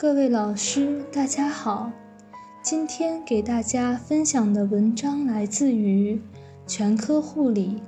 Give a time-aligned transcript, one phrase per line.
[0.00, 1.90] 各位老师，大家好。
[2.62, 6.14] 今天给大家分享的文章来自于
[6.68, 7.82] 《全科护理》。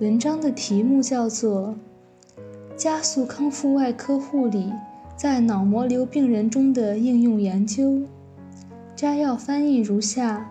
[0.00, 1.74] 文章的题目叫做
[2.76, 4.72] 《加速康复外科护理
[5.16, 7.82] 在脑膜瘤病人中的应用研究》。
[8.94, 10.48] 摘要翻译如下：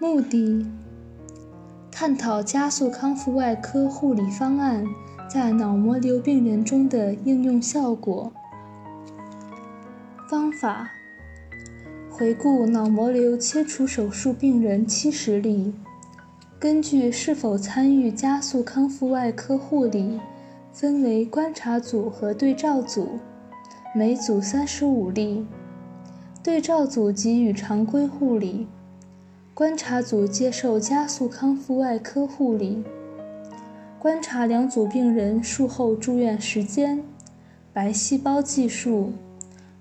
[0.00, 0.66] 目的。
[1.92, 4.84] 探讨加速康复外科护理方案
[5.28, 8.32] 在脑膜瘤病人中的应用效果。
[10.30, 10.92] 方法：
[12.08, 15.74] 回顾脑膜瘤切除手术病人七十例，
[16.56, 20.20] 根据是否参与加速康复外科护理，
[20.72, 23.18] 分为观察组和对照组，
[23.92, 25.44] 每组三十五例。
[26.44, 28.68] 对照组给予常规护理。
[29.52, 32.84] 观察组接受加速康复外科护理。
[33.98, 37.02] 观察两组病人术后住院时间。
[37.72, 39.12] 白细胞计数、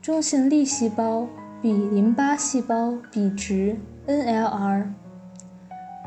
[0.09, 1.27] 中性粒细胞
[1.61, 4.87] 比淋巴细胞比值 （NLR）、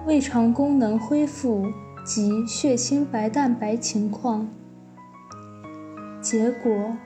[0.04, 1.68] 胃肠功能恢复
[2.04, 4.48] 及血清白蛋白情况。
[6.20, 6.96] 结果。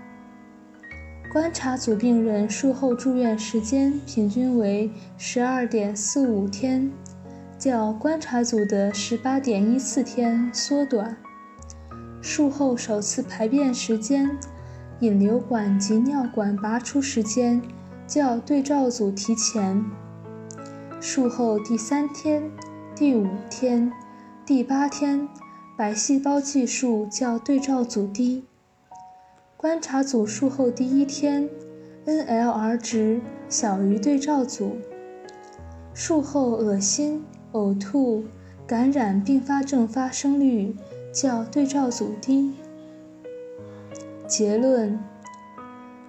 [1.30, 6.90] 观察组病人术后住院时间平均为十二点四五天，
[7.58, 11.14] 较观察组的十八点一四天缩短。
[12.22, 14.30] 术后首次排便时间、
[15.00, 17.60] 引流管及尿管拔出时间
[18.06, 19.84] 较对照组提前。
[21.00, 22.50] 术后第三天、
[22.94, 23.92] 第五天、
[24.46, 25.28] 第八天，
[25.76, 28.44] 白细胞计数较对照组低。
[29.56, 31.48] 观察组术后第一天
[32.06, 34.78] ，NLR 值小于对照组。
[35.92, 38.24] 术后恶心、呕吐、
[38.66, 40.74] 感染并发症发生率
[41.12, 42.54] 较对照组低。
[44.26, 44.98] 结论：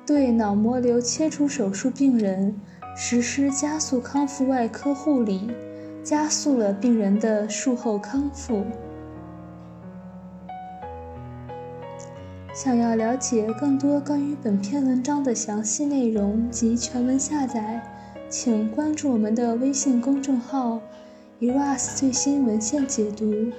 [0.06, 2.59] 对脑膜瘤切除手术病人
[2.96, 5.52] 实施加速康复外科护理，
[6.03, 8.64] 加速了病人的术后康复。
[12.53, 17.84] 想要了解更多关于本篇文章的详细内容及全文下载，
[18.30, 20.81] 请关注我们的微信公众号
[21.40, 23.52] “eras 最新文献解读”。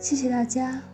[0.00, 0.89] 谢谢大家。